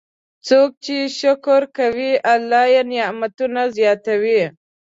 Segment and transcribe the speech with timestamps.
[0.47, 4.41] څوک چې شکر کوي، الله یې نعمتونه زیاتوي.